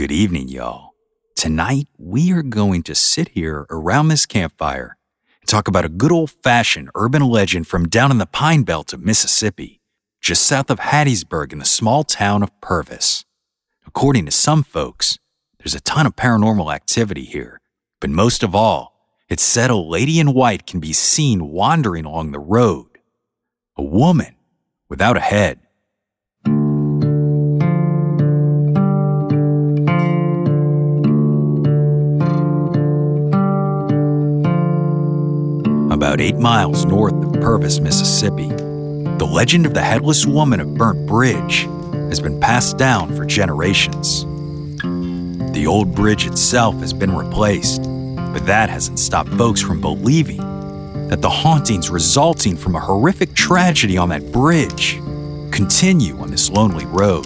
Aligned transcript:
Good 0.00 0.12
evening, 0.12 0.48
y'all. 0.48 0.94
Tonight, 1.36 1.86
we 1.98 2.32
are 2.32 2.42
going 2.42 2.82
to 2.84 2.94
sit 2.94 3.28
here 3.34 3.66
around 3.68 4.08
this 4.08 4.24
campfire 4.24 4.96
and 5.42 5.46
talk 5.46 5.68
about 5.68 5.84
a 5.84 5.90
good 5.90 6.10
old 6.10 6.30
fashioned 6.30 6.88
urban 6.94 7.20
legend 7.20 7.66
from 7.66 7.86
down 7.86 8.10
in 8.10 8.16
the 8.16 8.24
Pine 8.24 8.62
Belt 8.62 8.94
of 8.94 9.04
Mississippi, 9.04 9.82
just 10.18 10.46
south 10.46 10.70
of 10.70 10.80
Hattiesburg 10.80 11.52
in 11.52 11.58
the 11.58 11.66
small 11.66 12.02
town 12.02 12.42
of 12.42 12.58
Purvis. 12.62 13.26
According 13.86 14.24
to 14.24 14.32
some 14.32 14.62
folks, 14.62 15.18
there's 15.58 15.74
a 15.74 15.82
ton 15.82 16.06
of 16.06 16.16
paranormal 16.16 16.74
activity 16.74 17.26
here, 17.26 17.60
but 18.00 18.08
most 18.08 18.42
of 18.42 18.54
all, 18.54 18.94
it's 19.28 19.42
said 19.42 19.68
a 19.68 19.76
lady 19.76 20.18
in 20.18 20.32
white 20.32 20.66
can 20.66 20.80
be 20.80 20.94
seen 20.94 21.50
wandering 21.50 22.06
along 22.06 22.32
the 22.32 22.38
road. 22.38 23.00
A 23.76 23.82
woman 23.82 24.34
without 24.88 25.18
a 25.18 25.20
head. 25.20 25.60
About 36.10 36.22
eight 36.22 36.38
miles 36.38 36.84
north 36.86 37.14
of 37.14 37.40
Purvis, 37.40 37.78
Mississippi, 37.78 38.48
the 38.48 39.30
legend 39.32 39.64
of 39.64 39.74
the 39.74 39.80
headless 39.80 40.26
woman 40.26 40.58
of 40.58 40.74
Burnt 40.74 41.06
Bridge 41.06 41.68
has 41.92 42.18
been 42.20 42.40
passed 42.40 42.76
down 42.76 43.14
for 43.14 43.24
generations. 43.24 44.24
The 45.52 45.66
old 45.68 45.94
bridge 45.94 46.26
itself 46.26 46.74
has 46.80 46.92
been 46.92 47.14
replaced, 47.14 47.84
but 47.84 48.44
that 48.46 48.68
hasn't 48.68 48.98
stopped 48.98 49.30
folks 49.34 49.62
from 49.62 49.80
believing 49.80 50.38
that 51.06 51.22
the 51.22 51.30
hauntings 51.30 51.90
resulting 51.90 52.56
from 52.56 52.74
a 52.74 52.80
horrific 52.80 53.32
tragedy 53.34 53.96
on 53.96 54.08
that 54.08 54.32
bridge 54.32 54.96
continue 55.52 56.18
on 56.18 56.32
this 56.32 56.50
lonely 56.50 56.86
road. 56.86 57.24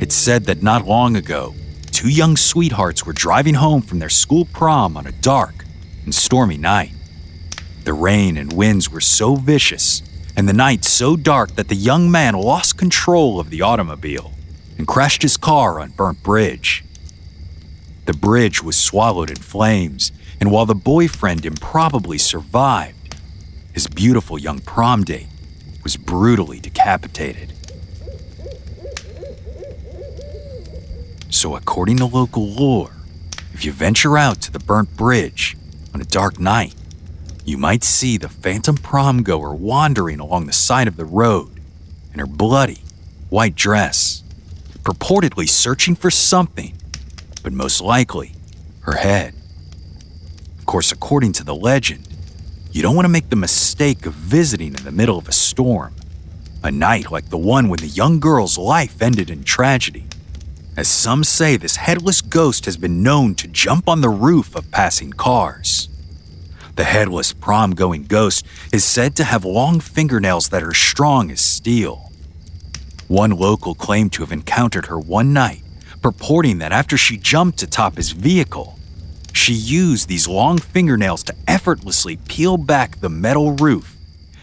It's 0.00 0.14
said 0.14 0.44
that 0.44 0.62
not 0.62 0.86
long 0.86 1.14
ago, 1.16 1.54
two 1.98 2.08
young 2.08 2.36
sweethearts 2.36 3.04
were 3.04 3.12
driving 3.12 3.54
home 3.54 3.82
from 3.82 3.98
their 3.98 4.08
school 4.08 4.44
prom 4.44 4.96
on 4.96 5.04
a 5.04 5.10
dark 5.10 5.64
and 6.04 6.14
stormy 6.14 6.56
night. 6.56 6.92
The 7.82 7.92
rain 7.92 8.36
and 8.36 8.52
winds 8.52 8.88
were 8.88 9.00
so 9.00 9.34
vicious 9.34 10.00
and 10.36 10.48
the 10.48 10.52
night 10.52 10.84
so 10.84 11.16
dark 11.16 11.56
that 11.56 11.66
the 11.66 11.74
young 11.74 12.08
man 12.08 12.34
lost 12.34 12.78
control 12.78 13.40
of 13.40 13.50
the 13.50 13.62
automobile 13.62 14.30
and 14.76 14.86
crashed 14.86 15.22
his 15.22 15.36
car 15.36 15.80
on 15.80 15.90
Burnt 15.90 16.22
Bridge. 16.22 16.84
The 18.06 18.14
bridge 18.14 18.62
was 18.62 18.78
swallowed 18.78 19.30
in 19.30 19.34
flames, 19.34 20.12
and 20.38 20.52
while 20.52 20.66
the 20.66 20.76
boyfriend 20.76 21.44
improbably 21.44 22.18
survived, 22.18 23.16
his 23.72 23.88
beautiful 23.88 24.38
young 24.38 24.60
prom 24.60 25.02
date 25.02 25.26
was 25.82 25.96
brutally 25.96 26.60
decapitated. 26.60 27.54
So, 31.30 31.56
according 31.56 31.98
to 31.98 32.06
local 32.06 32.48
lore, 32.48 32.92
if 33.52 33.64
you 33.64 33.72
venture 33.72 34.16
out 34.16 34.40
to 34.42 34.50
the 34.50 34.58
burnt 34.58 34.96
bridge 34.96 35.56
on 35.92 36.00
a 36.00 36.04
dark 36.04 36.40
night, 36.40 36.74
you 37.44 37.58
might 37.58 37.84
see 37.84 38.16
the 38.16 38.28
phantom 38.28 38.76
prom 38.76 39.22
goer 39.22 39.54
wandering 39.54 40.20
along 40.20 40.46
the 40.46 40.52
side 40.52 40.88
of 40.88 40.96
the 40.96 41.04
road 41.04 41.60
in 42.12 42.18
her 42.18 42.26
bloody 42.26 42.82
white 43.28 43.54
dress, 43.54 44.22
purportedly 44.82 45.48
searching 45.48 45.94
for 45.94 46.10
something, 46.10 46.76
but 47.42 47.52
most 47.52 47.80
likely 47.80 48.32
her 48.80 48.94
head. 48.94 49.34
Of 50.58 50.66
course, 50.66 50.92
according 50.92 51.32
to 51.34 51.44
the 51.44 51.54
legend, 51.54 52.08
you 52.72 52.82
don't 52.82 52.96
want 52.96 53.04
to 53.04 53.10
make 53.10 53.28
the 53.28 53.36
mistake 53.36 54.06
of 54.06 54.14
visiting 54.14 54.74
in 54.74 54.84
the 54.84 54.92
middle 54.92 55.18
of 55.18 55.28
a 55.28 55.32
storm, 55.32 55.94
a 56.62 56.70
night 56.70 57.10
like 57.10 57.28
the 57.28 57.38
one 57.38 57.68
when 57.68 57.80
the 57.80 57.86
young 57.86 58.18
girl's 58.18 58.56
life 58.56 59.02
ended 59.02 59.30
in 59.30 59.44
tragedy. 59.44 60.06
As 60.78 60.86
some 60.86 61.24
say, 61.24 61.56
this 61.56 61.74
headless 61.74 62.20
ghost 62.20 62.64
has 62.66 62.76
been 62.76 63.02
known 63.02 63.34
to 63.34 63.48
jump 63.48 63.88
on 63.88 64.00
the 64.00 64.08
roof 64.08 64.54
of 64.54 64.70
passing 64.70 65.12
cars. 65.12 65.88
The 66.76 66.84
headless 66.84 67.32
prom 67.32 67.74
going 67.74 68.04
ghost 68.04 68.46
is 68.72 68.84
said 68.84 69.16
to 69.16 69.24
have 69.24 69.44
long 69.44 69.80
fingernails 69.80 70.50
that 70.50 70.62
are 70.62 70.72
strong 70.72 71.32
as 71.32 71.40
steel. 71.40 72.12
One 73.08 73.32
local 73.32 73.74
claimed 73.74 74.12
to 74.12 74.22
have 74.22 74.30
encountered 74.30 74.86
her 74.86 75.00
one 75.00 75.32
night, 75.32 75.62
purporting 76.00 76.58
that 76.58 76.70
after 76.70 76.96
she 76.96 77.16
jumped 77.16 77.60
atop 77.60 77.96
his 77.96 78.12
vehicle, 78.12 78.78
she 79.32 79.54
used 79.54 80.08
these 80.08 80.28
long 80.28 80.58
fingernails 80.58 81.24
to 81.24 81.34
effortlessly 81.48 82.18
peel 82.28 82.56
back 82.56 83.00
the 83.00 83.08
metal 83.08 83.50
roof 83.56 83.96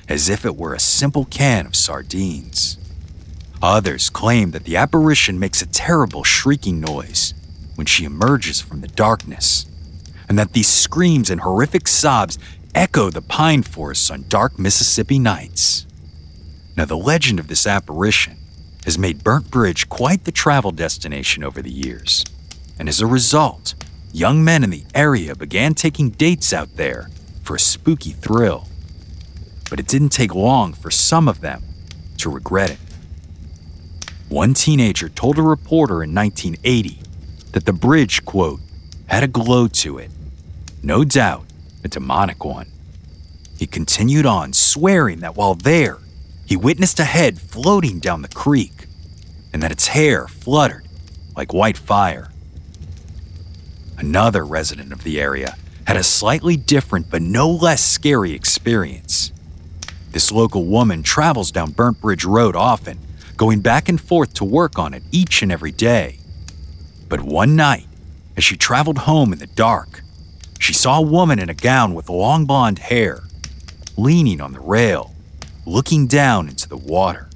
as 0.09 0.27
if 0.27 0.43
it 0.43 0.57
were 0.57 0.73
a 0.73 0.81
simple 0.81 1.23
can 1.23 1.65
of 1.65 1.77
sardines. 1.77 2.77
Others 3.61 4.09
claim 4.09 4.51
that 4.51 4.65
the 4.65 4.75
apparition 4.75 5.39
makes 5.39 5.61
a 5.61 5.67
terrible 5.67 6.23
shrieking 6.23 6.79
noise 6.79 7.33
when 7.75 7.87
she 7.87 8.05
emerges 8.05 8.61
from 8.61 8.81
the 8.81 8.87
darkness, 8.87 9.65
and 10.27 10.37
that 10.37 10.53
these 10.53 10.67
screams 10.67 11.29
and 11.29 11.41
horrific 11.41 11.87
sobs 11.87 12.37
echo 12.73 13.09
the 13.09 13.21
pine 13.21 13.63
forests 13.63 14.09
on 14.11 14.25
dark 14.27 14.59
Mississippi 14.59 15.19
nights. 15.19 15.85
Now, 16.75 16.85
the 16.85 16.97
legend 16.97 17.39
of 17.39 17.47
this 17.47 17.65
apparition 17.65 18.37
has 18.83 18.97
made 18.97 19.23
Burnt 19.23 19.49
Bridge 19.49 19.87
quite 19.89 20.25
the 20.25 20.31
travel 20.31 20.71
destination 20.71 21.43
over 21.43 21.61
the 21.61 21.71
years, 21.71 22.25
and 22.77 22.89
as 22.89 22.99
a 22.99 23.07
result, 23.07 23.73
young 24.11 24.43
men 24.43 24.63
in 24.63 24.69
the 24.69 24.83
area 24.93 25.35
began 25.35 25.73
taking 25.73 26.09
dates 26.09 26.53
out 26.53 26.75
there 26.75 27.09
for 27.43 27.55
a 27.55 27.59
spooky 27.59 28.11
thrill. 28.11 28.67
But 29.69 29.79
it 29.79 29.87
didn't 29.87 30.09
take 30.09 30.35
long 30.35 30.73
for 30.73 30.91
some 30.91 31.27
of 31.27 31.41
them 31.41 31.63
to 32.17 32.29
regret 32.29 32.71
it. 32.71 32.77
One 34.35 34.53
teenager 34.53 35.07
told 35.07 35.37
a 35.37 35.41
reporter 35.41 36.03
in 36.03 36.13
1980 36.13 36.99
that 37.53 37.63
the 37.65 37.71
bridge, 37.71 38.25
quote, 38.25 38.59
had 39.07 39.23
a 39.23 39.29
glow 39.29 39.69
to 39.69 39.97
it. 39.97 40.11
No 40.83 41.05
doubt, 41.05 41.45
a 41.85 41.87
demonic 41.87 42.43
one. 42.43 42.69
He 43.57 43.65
continued 43.65 44.25
on, 44.25 44.51
swearing 44.51 45.21
that 45.21 45.37
while 45.37 45.55
there, 45.55 45.99
he 46.45 46.57
witnessed 46.57 46.99
a 46.99 47.05
head 47.05 47.39
floating 47.39 47.99
down 47.99 48.23
the 48.23 48.27
creek 48.27 48.87
and 49.53 49.63
that 49.63 49.71
its 49.71 49.87
hair 49.87 50.27
fluttered 50.27 50.85
like 51.37 51.53
white 51.53 51.77
fire. 51.77 52.29
Another 53.97 54.43
resident 54.43 54.91
of 54.91 55.05
the 55.05 55.17
area 55.21 55.55
had 55.87 55.95
a 55.95 56.03
slightly 56.03 56.57
different 56.57 57.09
but 57.09 57.21
no 57.21 57.49
less 57.49 57.81
scary 57.81 58.33
experience. 58.33 59.31
This 60.11 60.29
local 60.29 60.65
woman 60.65 61.03
travels 61.03 61.53
down 61.53 61.71
Burnt 61.71 62.01
Bridge 62.01 62.25
Road 62.25 62.57
often 62.57 62.99
going 63.37 63.59
back 63.61 63.89
and 63.89 63.99
forth 63.99 64.33
to 64.35 64.45
work 64.45 64.79
on 64.79 64.93
it 64.93 65.03
each 65.11 65.41
and 65.41 65.51
every 65.51 65.71
day. 65.71 66.19
But 67.09 67.21
one 67.21 67.55
night, 67.55 67.87
as 68.37 68.43
she 68.43 68.57
traveled 68.57 68.99
home 68.99 69.33
in 69.33 69.39
the 69.39 69.47
dark, 69.47 70.01
she 70.59 70.73
saw 70.73 70.99
a 70.99 71.01
woman 71.01 71.39
in 71.39 71.49
a 71.49 71.53
gown 71.53 71.93
with 71.93 72.09
long 72.09 72.45
blonde 72.45 72.79
hair, 72.79 73.23
leaning 73.97 74.41
on 74.41 74.53
the 74.53 74.59
rail, 74.59 75.13
looking 75.65 76.07
down 76.07 76.49
into 76.49 76.67
the 76.67 76.77
water. 76.77 77.29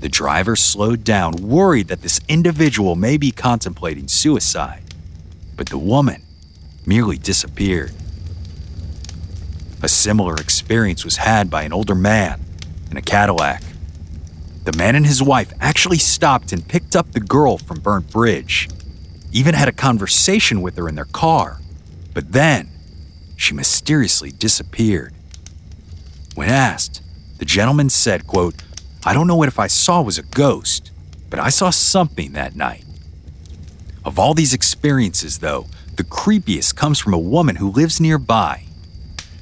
The 0.00 0.08
driver 0.08 0.54
slowed 0.54 1.02
down, 1.02 1.34
worried 1.36 1.88
that 1.88 2.02
this 2.02 2.20
individual 2.28 2.94
may 2.94 3.16
be 3.16 3.30
contemplating 3.30 4.08
suicide. 4.08 4.82
But 5.56 5.68
the 5.68 5.78
woman 5.78 6.22
merely 6.84 7.16
disappeared. 7.16 7.92
A 9.82 9.88
similar 9.88 10.34
experience 10.34 11.04
was 11.04 11.16
had 11.16 11.48
by 11.48 11.62
an 11.62 11.72
older 11.72 11.94
man 11.94 12.40
in 12.90 12.96
a 12.96 13.02
Cadillac. 13.02 13.62
The 14.64 14.76
man 14.78 14.96
and 14.96 15.06
his 15.06 15.22
wife 15.22 15.52
actually 15.60 15.98
stopped 15.98 16.52
and 16.52 16.66
picked 16.66 16.96
up 16.96 17.12
the 17.12 17.20
girl 17.20 17.58
from 17.58 17.80
Burnt 17.80 18.10
Bridge, 18.10 18.68
even 19.30 19.54
had 19.54 19.68
a 19.68 19.72
conversation 19.72 20.62
with 20.62 20.76
her 20.76 20.88
in 20.88 20.94
their 20.94 21.04
car. 21.04 21.60
But 22.14 22.32
then, 22.32 22.70
she 23.36 23.52
mysteriously 23.52 24.30
disappeared. 24.30 25.12
When 26.34 26.48
asked, 26.48 27.02
the 27.38 27.44
gentleman 27.44 27.90
said, 27.90 28.26
quote, 28.26 28.54
I 29.04 29.12
don't 29.12 29.26
know 29.26 29.36
what 29.36 29.48
if 29.48 29.58
I 29.58 29.66
saw 29.66 30.00
was 30.00 30.16
a 30.16 30.22
ghost, 30.22 30.90
but 31.28 31.38
I 31.38 31.50
saw 31.50 31.68
something 31.70 32.32
that 32.32 32.56
night. 32.56 32.84
Of 34.04 34.18
all 34.18 34.32
these 34.32 34.54
experiences, 34.54 35.40
though, 35.40 35.66
the 35.96 36.04
creepiest 36.04 36.74
comes 36.74 36.98
from 36.98 37.12
a 37.12 37.18
woman 37.18 37.56
who 37.56 37.70
lives 37.70 38.00
nearby. 38.00 38.64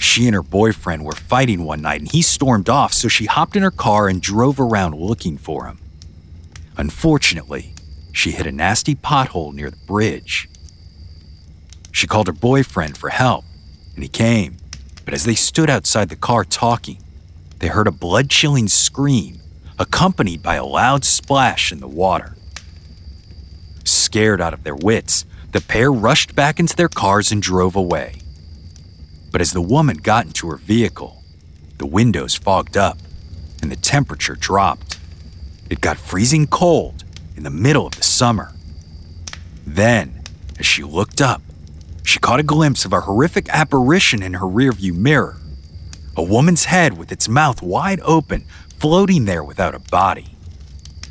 She 0.03 0.27
and 0.27 0.35
her 0.35 0.43
boyfriend 0.43 1.05
were 1.05 1.13
fighting 1.13 1.63
one 1.63 1.81
night 1.81 2.01
and 2.01 2.11
he 2.11 2.23
stormed 2.23 2.69
off, 2.69 2.93
so 2.93 3.07
she 3.07 3.27
hopped 3.27 3.55
in 3.55 3.63
her 3.63 3.71
car 3.71 4.09
and 4.09 4.21
drove 4.21 4.59
around 4.59 4.97
looking 4.97 5.39
for 5.39 5.67
him. 5.67 5.79
Unfortunately, 6.77 7.73
she 8.11 8.33
hit 8.33 8.45
a 8.45 8.53
nasty 8.53 8.97
pothole 8.97 9.55
near 9.55 9.71
the 9.71 9.77
bridge. 9.87 10.49
She 11.93 12.09
called 12.09 12.27
her 12.27 12.33
boyfriend 12.33 12.99
for 12.99 13.11
help, 13.11 13.45
and 13.95 14.03
he 14.03 14.09
came. 14.09 14.57
But 15.05 15.15
as 15.15 15.23
they 15.23 15.37
stood 15.37 15.71
outside 15.71 16.09
the 16.09 16.17
car 16.17 16.45
talking, 16.45 16.99
they 17.61 17.69
heard 17.69 17.87
a 17.87 17.93
blood 17.93 18.29
chilling 18.29 18.67
scream, 18.67 19.41
accompanied 19.79 20.43
by 20.43 20.57
a 20.57 20.67
loud 20.67 21.05
splash 21.05 21.71
in 21.71 21.79
the 21.79 21.87
water. 21.87 22.37
Scared 23.85 24.41
out 24.41 24.53
of 24.53 24.65
their 24.65 24.77
wits, 24.77 25.25
the 25.53 25.61
pair 25.61 25.93
rushed 25.93 26.35
back 26.35 26.59
into 26.59 26.75
their 26.75 26.89
cars 26.89 27.31
and 27.31 27.41
drove 27.41 27.77
away. 27.77 28.22
But 29.33 29.41
as 29.41 29.53
the 29.53 29.63
woman 29.63 29.97
got 29.97 30.27
into 30.27 30.49
her 30.51 30.57
vehicle, 30.57 31.23
the 31.79 31.87
windows 31.87 32.35
fogged 32.35 32.77
up 32.77 32.99
and 33.63 33.73
the 33.73 33.77
temperature 33.77 34.37
dropped. 34.37 34.99
It 35.71 35.81
got 35.81 35.97
freezing 35.97 36.47
cold 36.47 37.05
in 37.37 37.43
the 37.43 37.51
middle 37.51 37.87
of 37.87 37.95
the 37.95 38.03
summer. 38.03 38.53
Then, 39.67 40.23
as 40.59 40.67
she 40.67 40.83
looked 40.83 41.21
up, 41.21 41.41
she 42.05 42.19
caught 42.19 42.41
a 42.41 42.45
glimpse 42.45 42.85
of 42.85 42.93
a 42.93 43.01
horrific 43.01 43.49
apparition 43.49 44.23
in 44.23 44.35
her 44.35 44.47
rearview 44.47 44.95
mirror. 44.95 45.39
A 46.17 46.23
woman's 46.23 46.67
head 46.67 46.99
with 46.99 47.11
its 47.11 47.29
mouth 47.29 47.63
wide 47.63 48.01
open, 48.05 48.45
floating 48.77 49.25
there 49.25 49.43
without 49.43 49.75
a 49.75 49.79
body. 49.79 50.37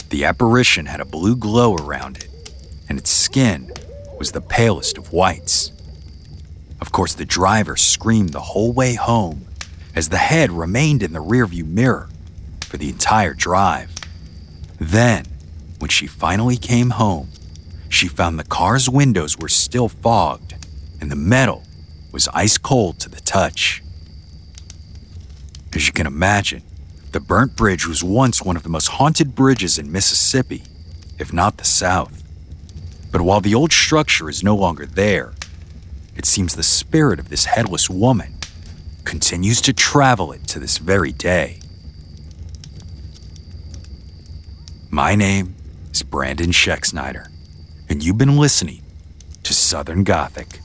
The 0.09 0.25
apparition 0.25 0.85
had 0.85 0.99
a 0.99 1.05
blue 1.05 1.35
glow 1.35 1.75
around 1.75 2.17
it, 2.17 2.53
and 2.87 2.99
its 2.99 3.09
skin 3.09 3.71
was 4.19 4.33
the 4.33 4.41
palest 4.41 4.97
of 4.97 5.11
whites. 5.11 5.71
Of 6.81 6.91
course, 6.91 7.13
the 7.13 7.25
driver 7.25 7.77
screamed 7.77 8.29
the 8.29 8.39
whole 8.39 8.73
way 8.73 8.95
home 8.95 9.45
as 9.95 10.09
the 10.09 10.17
head 10.17 10.51
remained 10.51 11.03
in 11.03 11.13
the 11.13 11.23
rearview 11.23 11.65
mirror 11.65 12.09
for 12.65 12.77
the 12.77 12.89
entire 12.89 13.33
drive. 13.33 13.93
Then, 14.79 15.25
when 15.79 15.89
she 15.89 16.07
finally 16.07 16.57
came 16.57 16.91
home, 16.91 17.29
she 17.87 18.07
found 18.07 18.39
the 18.39 18.43
car's 18.43 18.89
windows 18.89 19.37
were 19.37 19.49
still 19.49 19.89
fogged 19.89 20.55
and 20.99 21.11
the 21.11 21.15
metal 21.15 21.63
was 22.11 22.27
ice 22.29 22.57
cold 22.57 22.99
to 22.99 23.09
the 23.09 23.21
touch. 23.21 23.83
As 25.73 25.87
you 25.87 25.93
can 25.93 26.07
imagine, 26.07 26.63
the 27.11 27.19
burnt 27.19 27.55
bridge 27.55 27.87
was 27.87 28.03
once 28.03 28.41
one 28.41 28.55
of 28.55 28.63
the 28.63 28.69
most 28.69 28.87
haunted 28.87 29.35
bridges 29.35 29.77
in 29.77 29.91
Mississippi, 29.91 30.63
if 31.19 31.31
not 31.33 31.57
the 31.57 31.65
South. 31.65 32.23
But 33.11 33.21
while 33.21 33.41
the 33.41 33.55
old 33.55 33.71
structure 33.71 34.29
is 34.29 34.43
no 34.43 34.55
longer 34.55 34.85
there, 34.85 35.33
it 36.15 36.25
seems 36.25 36.55
the 36.55 36.63
spirit 36.63 37.19
of 37.19 37.29
this 37.29 37.45
headless 37.45 37.89
woman 37.89 38.37
continues 39.03 39.61
to 39.61 39.73
travel 39.73 40.31
it 40.31 40.47
to 40.47 40.59
this 40.59 40.77
very 40.77 41.11
day. 41.11 41.59
My 44.89 45.15
name 45.15 45.55
is 45.91 46.03
Brandon 46.03 46.51
Schexnayder, 46.51 47.27
and 47.89 48.03
you've 48.03 48.17
been 48.17 48.37
listening 48.37 48.83
to 49.43 49.53
Southern 49.53 50.03
Gothic. 50.03 50.59